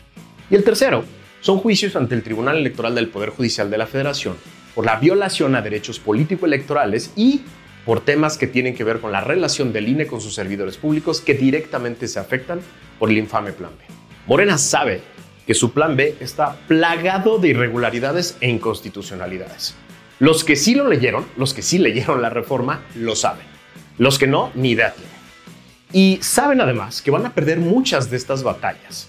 Y 0.50 0.56
el 0.56 0.64
tercero 0.64 1.04
son 1.40 1.58
juicios 1.58 1.94
ante 1.94 2.16
el 2.16 2.24
Tribunal 2.24 2.58
Electoral 2.58 2.96
del 2.96 3.08
Poder 3.08 3.30
Judicial 3.30 3.70
de 3.70 3.78
la 3.78 3.86
Federación 3.86 4.36
por 4.74 4.84
la 4.84 4.96
violación 4.96 5.54
a 5.54 5.62
derechos 5.62 6.00
político-electorales 6.00 7.12
y 7.14 7.42
por 7.86 8.00
temas 8.00 8.36
que 8.36 8.48
tienen 8.48 8.74
que 8.74 8.84
ver 8.84 9.00
con 9.00 9.12
la 9.12 9.22
relación 9.22 9.72
del 9.72 9.88
INE 9.88 10.08
con 10.08 10.20
sus 10.20 10.34
servidores 10.34 10.76
públicos 10.76 11.20
que 11.20 11.34
directamente 11.34 12.08
se 12.08 12.18
afectan 12.18 12.60
por 12.98 13.10
el 13.10 13.16
infame 13.16 13.52
Plan 13.52 13.70
B. 13.78 13.84
Morena 14.26 14.58
sabe 14.58 15.00
que 15.46 15.54
su 15.54 15.72
Plan 15.72 15.96
B 15.96 16.16
está 16.18 16.56
plagado 16.66 17.38
de 17.38 17.48
irregularidades 17.48 18.36
e 18.40 18.50
inconstitucionalidades. 18.50 19.76
Los 20.18 20.42
que 20.42 20.56
sí 20.56 20.74
lo 20.74 20.88
leyeron, 20.88 21.26
los 21.36 21.54
que 21.54 21.62
sí 21.62 21.78
leyeron 21.78 22.20
la 22.20 22.30
reforma, 22.30 22.82
lo 22.96 23.14
saben. 23.14 23.46
Los 23.98 24.18
que 24.18 24.26
no, 24.26 24.50
ni 24.54 24.70
idea 24.70 24.92
tienen. 24.92 25.14
Y 25.92 26.18
saben 26.22 26.60
además 26.60 27.00
que 27.00 27.12
van 27.12 27.24
a 27.24 27.34
perder 27.34 27.60
muchas 27.60 28.10
de 28.10 28.16
estas 28.16 28.42
batallas. 28.42 29.08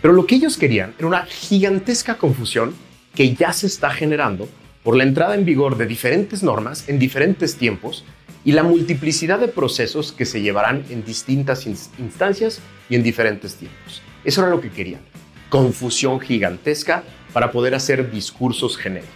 Pero 0.00 0.14
lo 0.14 0.26
que 0.26 0.36
ellos 0.36 0.56
querían 0.56 0.94
era 0.98 1.06
una 1.08 1.26
gigantesca 1.26 2.16
confusión 2.16 2.74
que 3.14 3.34
ya 3.34 3.52
se 3.52 3.66
está 3.66 3.90
generando 3.90 4.48
por 4.84 4.96
la 4.96 5.02
entrada 5.02 5.34
en 5.34 5.46
vigor 5.46 5.76
de 5.76 5.86
diferentes 5.86 6.44
normas 6.44 6.88
en 6.88 6.98
diferentes 7.00 7.56
tiempos 7.56 8.04
y 8.44 8.52
la 8.52 8.62
multiplicidad 8.62 9.40
de 9.40 9.48
procesos 9.48 10.12
que 10.12 10.26
se 10.26 10.42
llevarán 10.42 10.84
en 10.90 11.04
distintas 11.04 11.66
instancias 11.66 12.60
y 12.90 12.94
en 12.94 13.02
diferentes 13.02 13.54
tiempos. 13.56 14.02
Eso 14.22 14.42
era 14.42 14.50
lo 14.50 14.60
que 14.60 14.70
querían. 14.70 15.00
Confusión 15.48 16.20
gigantesca 16.20 17.02
para 17.32 17.50
poder 17.50 17.74
hacer 17.74 18.10
discursos 18.10 18.76
genéricos. 18.76 19.10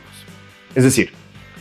Es 0.75 0.85
decir, 0.85 1.13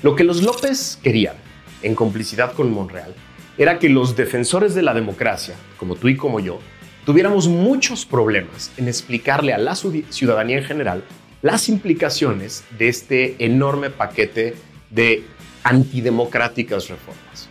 lo 0.02 0.16
que 0.16 0.24
los 0.24 0.42
López 0.42 0.98
querían, 1.04 1.36
en 1.84 1.94
complicidad 1.94 2.54
con 2.54 2.72
Monreal, 2.72 3.14
era 3.58 3.78
que 3.78 3.90
los 3.90 4.16
defensores 4.16 4.74
de 4.74 4.84
la 4.84 4.94
democracia, 4.94 5.56
como 5.78 5.96
tú 5.96 6.08
y 6.08 6.16
como 6.16 6.40
yo, 6.40 6.60
tuviéramos 7.06 7.48
muchos 7.48 8.06
problemas 8.06 8.72
en 8.78 8.88
explicarle 8.88 9.54
a 9.54 9.58
la 9.58 9.76
ciudadanía 9.76 10.60
en 10.60 10.64
general 10.64 11.04
las 11.42 11.70
implicaciones 11.70 12.64
de 12.78 12.90
este 12.90 13.36
enorme 13.44 13.90
paquete 13.90 14.56
de 14.90 15.24
antidemocráticas 15.64 16.90
reformas. 16.90 17.50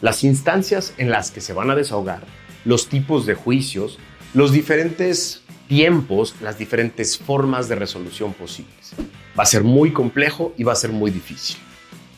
Las 0.00 0.24
instancias 0.24 0.94
en 0.98 1.10
las 1.10 1.30
que 1.30 1.40
se 1.40 1.52
van 1.52 1.70
a 1.70 1.74
desahogar, 1.74 2.24
los 2.64 2.88
tipos 2.88 3.24
de 3.24 3.34
juicios, 3.34 3.98
los 4.34 4.52
diferentes 4.52 5.42
tiempos, 5.68 6.34
las 6.42 6.58
diferentes 6.58 7.16
formas 7.16 7.68
de 7.68 7.76
resolución 7.76 8.34
posibles. 8.34 8.92
Va 9.38 9.44
a 9.44 9.46
ser 9.46 9.64
muy 9.64 9.92
complejo 9.92 10.52
y 10.58 10.64
va 10.64 10.72
a 10.72 10.76
ser 10.76 10.90
muy 10.90 11.10
difícil. 11.10 11.56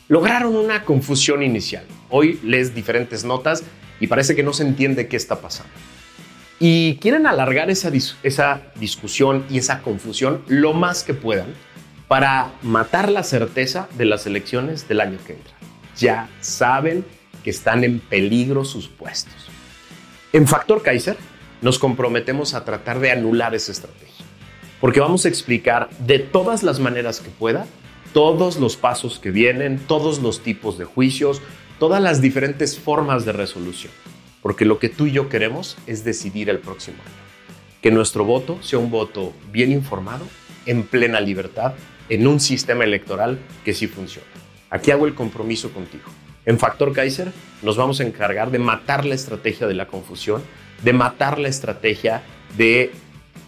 Lograron 0.07 0.55
una 0.55 0.83
confusión 0.83 1.41
inicial. 1.41 1.85
Hoy 2.09 2.39
lees 2.43 2.75
diferentes 2.75 3.23
notas 3.23 3.63
y 3.99 4.07
parece 4.07 4.35
que 4.35 4.43
no 4.43 4.53
se 4.53 4.63
entiende 4.63 5.07
qué 5.07 5.15
está 5.15 5.39
pasando. 5.39 5.71
Y 6.59 6.95
quieren 6.97 7.27
alargar 7.27 7.69
esa, 7.69 7.91
esa 8.23 8.61
discusión 8.75 9.45
y 9.49 9.57
esa 9.57 9.81
confusión 9.81 10.41
lo 10.47 10.73
más 10.73 11.03
que 11.03 11.13
puedan 11.13 11.53
para 12.07 12.53
matar 12.61 13.11
la 13.11 13.23
certeza 13.23 13.89
de 13.97 14.05
las 14.05 14.25
elecciones 14.25 14.87
del 14.87 15.01
año 15.01 15.17
que 15.25 15.33
entra. 15.33 15.53
Ya 15.97 16.29
saben 16.39 17.05
que 17.43 17.49
están 17.49 17.83
en 17.83 17.99
peligro 17.99 18.63
sus 18.63 18.87
puestos. 18.87 19.33
En 20.31 20.47
Factor 20.47 20.81
Kaiser 20.81 21.17
nos 21.61 21.79
comprometemos 21.79 22.53
a 22.53 22.63
tratar 22.63 22.99
de 22.99 23.11
anular 23.11 23.53
esa 23.55 23.71
estrategia, 23.71 24.25
porque 24.79 24.99
vamos 24.99 25.25
a 25.25 25.29
explicar 25.29 25.89
de 25.99 26.19
todas 26.19 26.63
las 26.63 26.79
maneras 26.79 27.19
que 27.19 27.29
pueda 27.29 27.65
todos 28.13 28.57
los 28.57 28.77
pasos 28.77 29.19
que 29.19 29.29
vienen, 29.29 29.77
todos 29.77 30.19
los 30.19 30.41
tipos 30.41 30.77
de 30.77 30.85
juicios, 30.85 31.41
todas 31.79 32.01
las 32.01 32.21
diferentes 32.21 32.79
formas 32.79 33.25
de 33.25 33.33
resolución 33.33 33.91
porque 34.45 34.63
lo 34.63 34.77
que 34.77 34.89
tú 34.89 35.07
y 35.07 35.11
yo 35.11 35.27
queremos 35.27 35.75
es 35.87 36.03
decidir 36.03 36.51
el 36.51 36.59
próximo 36.59 36.97
año. 37.03 37.15
Que 37.81 37.89
nuestro 37.89 38.25
voto 38.25 38.61
sea 38.61 38.77
un 38.77 38.91
voto 38.91 39.33
bien 39.51 39.71
informado, 39.71 40.23
en 40.67 40.83
plena 40.83 41.19
libertad, 41.19 41.73
en 42.09 42.27
un 42.27 42.39
sistema 42.39 42.83
electoral 42.83 43.39
que 43.63 43.73
sí 43.73 43.87
funciona. 43.87 44.27
Aquí 44.69 44.91
hago 44.91 45.07
el 45.07 45.15
compromiso 45.15 45.71
contigo. 45.71 46.03
En 46.45 46.59
Factor 46.59 46.93
Kaiser 46.93 47.31
nos 47.63 47.75
vamos 47.75 47.99
a 47.99 48.03
encargar 48.03 48.51
de 48.51 48.59
matar 48.59 49.03
la 49.03 49.15
estrategia 49.15 49.65
de 49.65 49.73
la 49.73 49.87
confusión, 49.87 50.43
de 50.83 50.93
matar 50.93 51.39
la 51.39 51.47
estrategia 51.47 52.21
de 52.55 52.91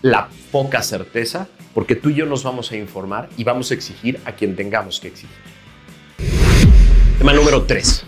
la 0.01 0.29
poca 0.51 0.81
certeza, 0.81 1.47
porque 1.75 1.95
tú 1.95 2.09
y 2.09 2.15
yo 2.15 2.25
nos 2.25 2.41
vamos 2.41 2.71
a 2.71 2.75
informar 2.75 3.29
y 3.37 3.43
vamos 3.43 3.69
a 3.69 3.75
exigir 3.75 4.19
a 4.25 4.31
quien 4.31 4.55
tengamos 4.55 4.99
que 4.99 5.09
exigir. 5.09 5.37
Tema 7.19 7.33
número 7.33 7.65
3. 7.65 8.03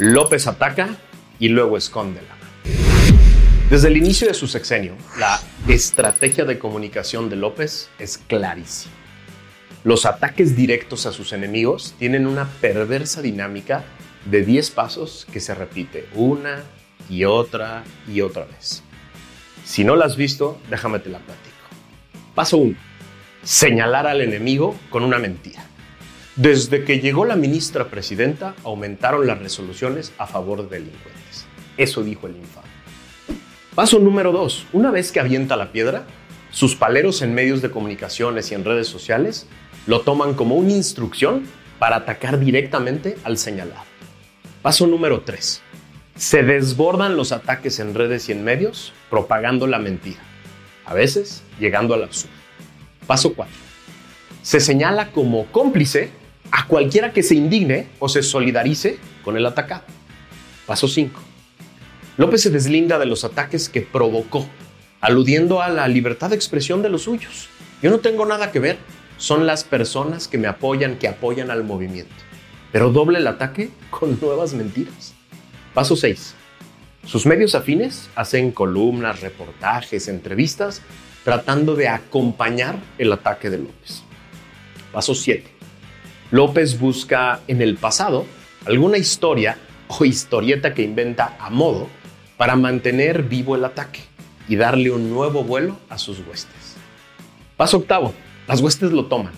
López 0.00 0.46
ataca 0.46 0.98
y 1.38 1.48
luego 1.48 1.76
escóndela. 1.76 2.36
Desde 3.70 3.88
el 3.88 3.96
inicio 3.96 4.28
de 4.28 4.34
su 4.34 4.46
sexenio, 4.46 4.94
la 5.18 5.40
estrategia 5.66 6.44
de 6.44 6.58
comunicación 6.58 7.28
de 7.28 7.36
López 7.36 7.88
es 7.98 8.18
clarísima. 8.18 8.94
Los 9.82 10.06
ataques 10.06 10.56
directos 10.56 11.06
a 11.06 11.12
sus 11.12 11.32
enemigos 11.32 11.94
tienen 11.98 12.26
una 12.26 12.46
perversa 12.60 13.22
dinámica 13.22 13.84
de 14.24 14.44
10 14.44 14.70
pasos 14.70 15.26
que 15.32 15.40
se 15.40 15.54
repite 15.54 16.08
una 16.14 16.62
y 17.08 17.24
otra 17.24 17.84
y 18.12 18.20
otra 18.20 18.44
vez. 18.44 18.82
Si 19.64 19.84
no 19.84 19.96
la 19.96 20.06
has 20.06 20.16
visto, 20.16 20.60
déjame 20.70 21.00
te 21.00 21.10
la 21.10 21.18
platico. 21.18 21.56
Paso 22.34 22.58
1. 22.58 22.76
Señalar 23.42 24.06
al 24.06 24.20
enemigo 24.20 24.76
con 24.90 25.02
una 25.02 25.18
mentira. 25.18 25.64
Desde 26.36 26.84
que 26.84 27.00
llegó 27.00 27.24
la 27.24 27.34
ministra 27.34 27.88
presidenta, 27.88 28.54
aumentaron 28.62 29.26
las 29.26 29.38
resoluciones 29.38 30.12
a 30.18 30.26
favor 30.26 30.68
de 30.68 30.80
delincuentes. 30.80 31.46
Eso 31.78 32.02
dijo 32.02 32.26
el 32.26 32.36
infame. 32.36 32.68
Paso 33.74 33.98
número 33.98 34.32
dos. 34.32 34.66
Una 34.74 34.90
vez 34.90 35.12
que 35.12 35.20
avienta 35.20 35.56
la 35.56 35.72
piedra, 35.72 36.04
sus 36.50 36.76
paleros 36.76 37.22
en 37.22 37.32
medios 37.32 37.62
de 37.62 37.70
comunicaciones 37.70 38.52
y 38.52 38.54
en 38.54 38.66
redes 38.66 38.86
sociales 38.86 39.46
lo 39.86 40.02
toman 40.02 40.34
como 40.34 40.56
una 40.56 40.72
instrucción 40.72 41.44
para 41.78 41.96
atacar 41.96 42.38
directamente 42.38 43.16
al 43.24 43.38
señalado. 43.38 43.84
Paso 44.60 44.86
número 44.86 45.22
tres. 45.22 45.62
Se 46.16 46.42
desbordan 46.42 47.16
los 47.16 47.32
ataques 47.32 47.78
en 47.78 47.94
redes 47.94 48.28
y 48.28 48.32
en 48.32 48.44
medios 48.44 48.92
propagando 49.08 49.66
la 49.66 49.78
mentira, 49.78 50.20
a 50.84 50.92
veces 50.92 51.42
llegando 51.58 51.94
al 51.94 52.04
absurdo. 52.04 52.34
Paso 53.06 53.34
4. 53.34 53.54
Se 54.42 54.60
señala 54.60 55.12
como 55.12 55.46
cómplice 55.46 56.10
a 56.50 56.66
cualquiera 56.66 57.12
que 57.12 57.22
se 57.22 57.34
indigne 57.34 57.88
o 57.98 58.08
se 58.08 58.22
solidarice 58.22 58.98
con 59.24 59.36
el 59.36 59.46
atacado. 59.46 59.84
Paso 60.66 60.88
5. 60.88 61.20
López 62.16 62.42
se 62.42 62.50
deslinda 62.50 62.98
de 62.98 63.06
los 63.06 63.24
ataques 63.24 63.68
que 63.68 63.82
provocó, 63.82 64.46
aludiendo 65.00 65.60
a 65.60 65.68
la 65.68 65.86
libertad 65.86 66.30
de 66.30 66.36
expresión 66.36 66.82
de 66.82 66.88
los 66.88 67.02
suyos. 67.02 67.48
Yo 67.82 67.90
no 67.90 67.98
tengo 67.98 68.24
nada 68.24 68.52
que 68.52 68.58
ver, 68.58 68.78
son 69.18 69.46
las 69.46 69.64
personas 69.64 70.28
que 70.28 70.38
me 70.38 70.48
apoyan, 70.48 70.96
que 70.98 71.08
apoyan 71.08 71.50
al 71.50 71.62
movimiento. 71.64 72.14
Pero 72.72 72.90
doble 72.90 73.18
el 73.18 73.26
ataque 73.26 73.70
con 73.90 74.18
nuevas 74.20 74.54
mentiras. 74.54 75.14
Paso 75.74 75.94
6. 75.94 76.34
Sus 77.04 77.26
medios 77.26 77.54
afines 77.54 78.08
hacen 78.16 78.50
columnas, 78.50 79.20
reportajes, 79.20 80.08
entrevistas, 80.08 80.82
tratando 81.22 81.76
de 81.76 81.88
acompañar 81.88 82.76
el 82.98 83.12
ataque 83.12 83.50
de 83.50 83.58
López. 83.58 84.02
Paso 84.92 85.14
7. 85.14 85.55
López 86.30 86.80
busca 86.80 87.40
en 87.46 87.62
el 87.62 87.76
pasado 87.76 88.26
alguna 88.64 88.98
historia 88.98 89.58
o 89.86 90.04
historieta 90.04 90.74
que 90.74 90.82
inventa 90.82 91.36
a 91.38 91.50
modo 91.50 91.88
para 92.36 92.56
mantener 92.56 93.22
vivo 93.22 93.54
el 93.54 93.64
ataque 93.64 94.00
y 94.48 94.56
darle 94.56 94.90
un 94.90 95.10
nuevo 95.10 95.44
vuelo 95.44 95.78
a 95.88 95.98
sus 95.98 96.18
huestes. 96.26 96.76
Paso 97.56 97.78
octavo, 97.78 98.12
las 98.48 98.60
huestes 98.60 98.90
lo 98.90 99.06
toman, 99.06 99.32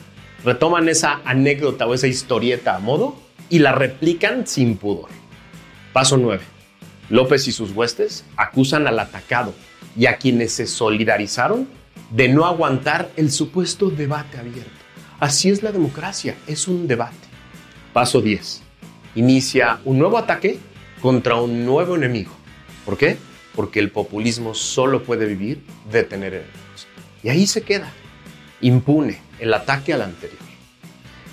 retoman 0.44 0.88
esa 0.88 1.20
anécdota 1.26 1.86
o 1.86 1.92
esa 1.92 2.06
historieta 2.06 2.76
a 2.76 2.78
modo 2.78 3.16
y 3.50 3.58
la 3.58 3.72
replican 3.72 4.46
sin 4.46 4.76
pudor. 4.78 5.10
Paso 5.92 6.16
nueve, 6.16 6.44
López 7.10 7.46
y 7.48 7.52
sus 7.52 7.72
huestes 7.72 8.24
acusan 8.36 8.86
al 8.86 8.98
atacado 8.98 9.54
y 9.94 10.06
a 10.06 10.16
quienes 10.16 10.52
se 10.52 10.66
solidarizaron 10.66 11.68
de 12.10 12.28
no 12.28 12.46
aguantar 12.46 13.10
el 13.16 13.30
supuesto 13.30 13.90
debate 13.90 14.38
abierto. 14.38 14.77
Así 15.20 15.50
es 15.50 15.62
la 15.62 15.72
democracia, 15.72 16.36
es 16.46 16.68
un 16.68 16.86
debate. 16.86 17.16
Paso 17.92 18.20
10. 18.20 18.62
Inicia 19.16 19.80
un 19.84 19.98
nuevo 19.98 20.16
ataque 20.18 20.58
contra 21.00 21.36
un 21.36 21.64
nuevo 21.64 21.96
enemigo 21.96 22.38
¿Por 22.88 22.96
qué? 22.96 23.18
Porque 23.54 23.80
el 23.80 23.90
populismo 23.90 24.54
solo 24.54 25.02
puede 25.02 25.26
vivir 25.26 25.62
de 25.92 26.04
tener 26.04 26.32
enemigos. 26.32 26.86
Y 27.22 27.28
ahí 27.28 27.46
se 27.46 27.60
queda, 27.60 27.92
impune 28.62 29.20
el 29.40 29.52
ataque 29.52 29.92
al 29.92 30.00
anterior. 30.00 30.38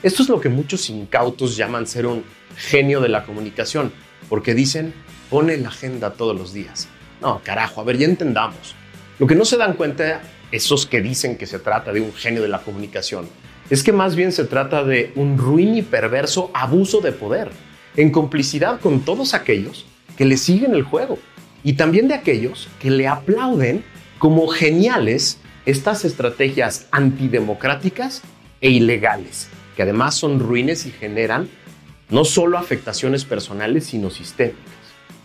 Esto 0.03 0.21
es 0.21 0.27
lo 0.27 0.41
que 0.41 0.49
muchos 0.49 0.89
incautos 0.89 1.55
llaman 1.55 1.87
ser 1.87 2.07
un 2.07 2.25
genio 2.57 2.99
de 2.99 3.07
la 3.07 3.23
comunicación, 3.23 3.93
porque 4.27 4.53
dicen, 4.53 4.93
pone 5.29 5.55
la 5.55 5.69
agenda 5.69 6.11
todos 6.11 6.35
los 6.35 6.51
días. 6.51 6.89
No, 7.21 7.39
carajo, 7.41 7.79
a 7.79 7.85
ver, 7.85 7.99
ya 7.99 8.05
entendamos. 8.05 8.75
Lo 9.17 9.27
que 9.27 9.35
no 9.35 9.45
se 9.45 9.55
dan 9.55 9.75
cuenta 9.75 10.21
esos 10.51 10.85
que 10.85 10.99
dicen 10.99 11.37
que 11.37 11.45
se 11.45 11.59
trata 11.59 11.93
de 11.93 12.01
un 12.01 12.13
genio 12.13 12.41
de 12.41 12.49
la 12.49 12.63
comunicación 12.63 13.29
es 13.69 13.83
que 13.83 13.91
más 13.91 14.15
bien 14.15 14.31
se 14.31 14.45
trata 14.45 14.83
de 14.83 15.11
un 15.15 15.37
ruin 15.37 15.75
y 15.75 15.81
perverso 15.81 16.51
abuso 16.53 17.01
de 17.01 17.11
poder, 17.11 17.49
en 17.95 18.11
complicidad 18.11 18.79
con 18.79 19.01
todos 19.01 19.33
aquellos 19.33 19.85
que 20.17 20.25
le 20.25 20.37
siguen 20.37 20.75
el 20.75 20.83
juego 20.83 21.17
y 21.63 21.73
también 21.73 22.07
de 22.07 22.13
aquellos 22.13 22.67
que 22.79 22.91
le 22.91 23.07
aplauden 23.07 23.83
como 24.19 24.47
geniales 24.47 25.39
estas 25.65 26.05
estrategias 26.05 26.87
antidemocráticas 26.91 28.21
e 28.61 28.69
ilegales, 28.69 29.49
que 29.75 29.83
además 29.83 30.15
son 30.15 30.39
ruines 30.39 30.85
y 30.85 30.91
generan 30.91 31.49
no 32.09 32.23
solo 32.23 32.59
afectaciones 32.59 33.25
personales, 33.25 33.85
sino 33.85 34.11
sistémicas. 34.11 34.61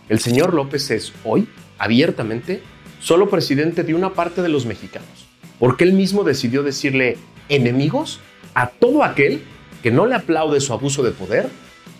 El 0.09 0.19
señor 0.19 0.53
López 0.53 0.89
es 0.89 1.13
hoy, 1.23 1.47
abiertamente, 1.77 2.61
solo 2.99 3.29
presidente 3.29 3.83
de 3.83 3.93
una 3.93 4.13
parte 4.13 4.41
de 4.41 4.49
los 4.49 4.65
mexicanos, 4.65 5.27
porque 5.59 5.83
él 5.83 5.93
mismo 5.93 6.23
decidió 6.23 6.63
decirle 6.63 7.17
enemigos 7.49 8.19
a 8.53 8.69
todo 8.69 9.03
aquel 9.03 9.43
que 9.81 9.91
no 9.91 10.05
le 10.05 10.15
aplaude 10.15 10.61
su 10.61 10.73
abuso 10.73 11.03
de 11.03 11.11
poder 11.11 11.49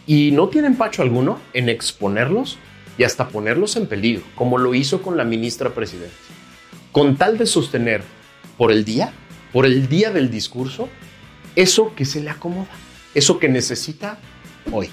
y 0.05 0.31
no 0.31 0.50
tiene 0.50 0.67
empacho 0.67 1.01
alguno 1.01 1.39
en 1.53 1.70
exponerlos 1.70 2.58
y 2.98 3.03
hasta 3.03 3.29
ponerlos 3.29 3.75
en 3.75 3.88
peligro, 3.88 4.24
como 4.36 4.58
lo 4.58 4.75
hizo 4.75 5.01
con 5.01 5.17
la 5.17 5.24
ministra 5.24 5.72
presidenta, 5.72 6.15
con 6.91 7.15
tal 7.15 7.38
de 7.38 7.46
sostener 7.46 8.03
por 8.58 8.72
el 8.72 8.86
día, 8.86 9.13
por 9.51 9.65
el 9.65 9.88
día 9.88 10.12
del 10.12 10.29
discurso, 10.29 10.89
eso 11.55 11.96
que 11.96 12.05
se 12.05 12.22
le 12.22 12.29
acomoda, 12.29 12.70
eso 13.15 13.39
que 13.39 13.50
necesita 13.50 14.20
hoy. 14.72 14.89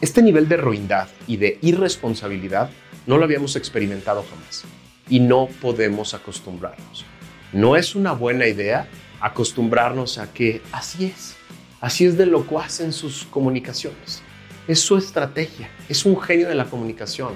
Este 0.00 0.22
nivel 0.22 0.48
de 0.48 0.56
ruindad 0.56 1.08
y 1.26 1.36
de 1.36 1.58
irresponsabilidad 1.60 2.70
no 3.06 3.18
lo 3.18 3.24
habíamos 3.24 3.56
experimentado 3.56 4.24
jamás 4.28 4.64
y 5.08 5.20
no 5.20 5.48
podemos 5.60 6.14
acostumbrarnos. 6.14 7.04
No 7.52 7.76
es 7.76 7.94
una 7.94 8.12
buena 8.12 8.46
idea 8.46 8.88
acostumbrarnos 9.20 10.18
a 10.18 10.32
que 10.32 10.62
así 10.72 11.06
es, 11.06 11.36
así 11.80 12.06
es 12.06 12.16
de 12.16 12.26
lo 12.26 12.46
que 12.46 12.56
hacen 12.56 12.92
sus 12.92 13.24
comunicaciones. 13.24 14.22
Es 14.66 14.80
su 14.80 14.96
estrategia, 14.96 15.70
es 15.88 16.04
un 16.04 16.20
genio 16.20 16.48
de 16.48 16.54
la 16.54 16.66
comunicación. 16.66 17.34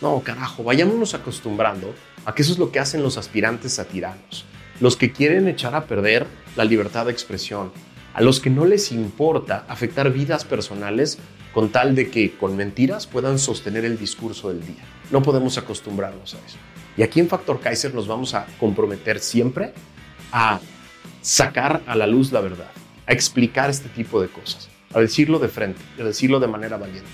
No, 0.00 0.20
carajo, 0.20 0.64
vayámonos 0.64 1.14
acostumbrando 1.14 1.94
a 2.24 2.34
que 2.34 2.42
eso 2.42 2.52
es 2.52 2.58
lo 2.58 2.72
que 2.72 2.80
hacen 2.80 3.02
los 3.02 3.18
aspirantes 3.18 3.78
a 3.78 3.84
tiranos, 3.84 4.44
los 4.80 4.96
que 4.96 5.12
quieren 5.12 5.46
echar 5.48 5.74
a 5.74 5.86
perder 5.86 6.26
la 6.56 6.64
libertad 6.64 7.06
de 7.06 7.12
expresión, 7.12 7.70
a 8.14 8.22
los 8.22 8.40
que 8.40 8.50
no 8.50 8.64
les 8.64 8.92
importa 8.92 9.64
afectar 9.68 10.10
vidas 10.12 10.44
personales 10.44 11.18
con 11.52 11.70
tal 11.70 11.94
de 11.94 12.10
que 12.10 12.36
con 12.36 12.56
mentiras 12.56 13.06
puedan 13.06 13.38
sostener 13.38 13.84
el 13.84 13.98
discurso 13.98 14.48
del 14.48 14.64
día. 14.64 14.84
No 15.10 15.22
podemos 15.22 15.58
acostumbrarnos 15.58 16.34
a 16.34 16.38
eso. 16.38 16.56
Y 16.96 17.02
aquí 17.02 17.20
en 17.20 17.28
Factor 17.28 17.60
Kaiser 17.60 17.94
nos 17.94 18.06
vamos 18.06 18.34
a 18.34 18.46
comprometer 18.58 19.20
siempre 19.20 19.72
a 20.32 20.60
sacar 21.20 21.82
a 21.86 21.96
la 21.96 22.06
luz 22.06 22.32
la 22.32 22.40
verdad, 22.40 22.70
a 23.06 23.12
explicar 23.12 23.70
este 23.70 23.88
tipo 23.88 24.20
de 24.20 24.28
cosas, 24.28 24.68
a 24.94 25.00
decirlo 25.00 25.38
de 25.38 25.48
frente, 25.48 25.80
a 25.98 26.04
decirlo 26.04 26.40
de 26.40 26.46
manera 26.46 26.76
valiente. 26.76 27.10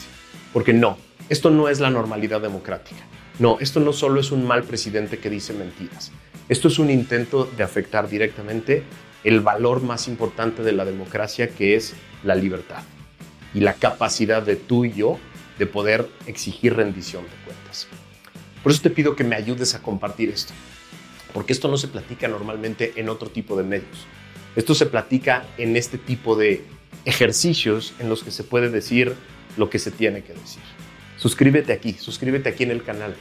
Porque 0.52 0.72
no, 0.72 0.96
esto 1.28 1.50
no 1.50 1.68
es 1.68 1.80
la 1.80 1.90
normalidad 1.90 2.40
democrática. 2.40 3.02
No, 3.38 3.58
esto 3.60 3.80
no 3.80 3.92
solo 3.92 4.20
es 4.20 4.30
un 4.30 4.46
mal 4.46 4.62
presidente 4.62 5.18
que 5.18 5.28
dice 5.28 5.52
mentiras. 5.52 6.12
Esto 6.48 6.68
es 6.68 6.78
un 6.78 6.90
intento 6.90 7.44
de 7.56 7.64
afectar 7.64 8.08
directamente 8.08 8.82
el 9.24 9.40
valor 9.40 9.82
más 9.82 10.08
importante 10.08 10.62
de 10.62 10.72
la 10.72 10.84
democracia, 10.84 11.48
que 11.48 11.74
es 11.74 11.94
la 12.22 12.34
libertad 12.34 12.82
y 13.52 13.60
la 13.60 13.74
capacidad 13.74 14.42
de 14.42 14.56
tú 14.56 14.84
y 14.84 14.92
yo 14.92 15.18
de 15.58 15.66
poder 15.66 16.08
exigir 16.26 16.76
rendición 16.76 17.24
de 17.24 17.44
cuentas. 17.44 17.88
Por 18.62 18.72
eso 18.72 18.82
te 18.82 18.90
pido 18.90 19.16
que 19.16 19.24
me 19.24 19.34
ayudes 19.34 19.74
a 19.74 19.82
compartir 19.82 20.28
esto, 20.28 20.52
porque 21.36 21.52
esto 21.52 21.68
no 21.68 21.76
se 21.76 21.88
platica 21.88 22.28
normalmente 22.28 22.94
en 22.96 23.10
otro 23.10 23.28
tipo 23.28 23.58
de 23.58 23.62
medios. 23.62 24.06
Esto 24.56 24.74
se 24.74 24.86
platica 24.86 25.44
en 25.58 25.76
este 25.76 25.98
tipo 25.98 26.34
de 26.34 26.64
ejercicios 27.04 27.92
en 27.98 28.08
los 28.08 28.24
que 28.24 28.30
se 28.30 28.42
puede 28.42 28.70
decir 28.70 29.14
lo 29.58 29.68
que 29.68 29.78
se 29.78 29.90
tiene 29.90 30.22
que 30.22 30.32
decir. 30.32 30.62
Suscríbete 31.18 31.74
aquí, 31.74 31.92
suscríbete 31.92 32.48
aquí 32.48 32.62
en 32.62 32.70
el 32.70 32.82
canal. 32.82 33.14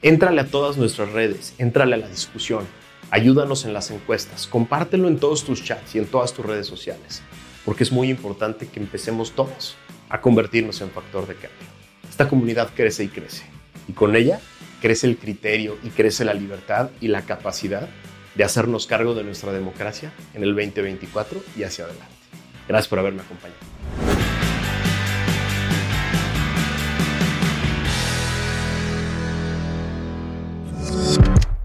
Éntrale 0.00 0.40
a 0.40 0.46
todas 0.46 0.78
nuestras 0.78 1.12
redes, 1.12 1.52
éntrale 1.58 1.96
a 1.96 1.98
la 1.98 2.08
discusión 2.08 2.64
Ayúdanos 3.12 3.66
en 3.66 3.74
las 3.74 3.90
encuestas, 3.90 4.46
compártelo 4.46 5.06
en 5.06 5.18
todos 5.18 5.44
tus 5.44 5.62
chats 5.62 5.94
y 5.94 5.98
en 5.98 6.06
todas 6.06 6.32
tus 6.32 6.46
redes 6.46 6.66
sociales, 6.66 7.20
porque 7.66 7.82
es 7.82 7.92
muy 7.92 8.08
importante 8.08 8.68
que 8.68 8.80
empecemos 8.80 9.32
todos 9.32 9.74
a 10.08 10.22
convertirnos 10.22 10.80
en 10.80 10.90
factor 10.90 11.26
de 11.26 11.34
cambio. 11.34 11.68
Esta 12.08 12.26
comunidad 12.26 12.70
crece 12.74 13.04
y 13.04 13.08
crece, 13.08 13.42
y 13.86 13.92
con 13.92 14.16
ella 14.16 14.40
crece 14.80 15.06
el 15.06 15.16
criterio 15.16 15.78
y 15.82 15.90
crece 15.90 16.24
la 16.24 16.34
libertad 16.34 16.90
y 17.00 17.08
la 17.08 17.22
capacidad 17.22 17.88
de 18.34 18.44
hacernos 18.44 18.86
cargo 18.86 19.14
de 19.14 19.24
nuestra 19.24 19.52
democracia 19.52 20.12
en 20.34 20.42
el 20.42 20.54
2024 20.54 21.42
y 21.56 21.62
hacia 21.64 21.84
adelante. 21.84 22.14
Gracias 22.68 22.88
por 22.88 22.98
haberme 22.98 23.22
acompañado. 23.22 23.60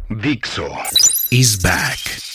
Dixo 0.10 0.67
is 1.30 1.62
back. 1.62 2.35